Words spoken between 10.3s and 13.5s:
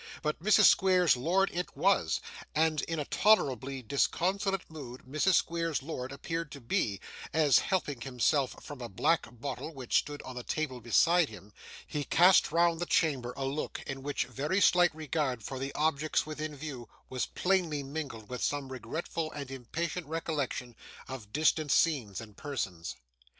the table beside him, he cast round the chamber a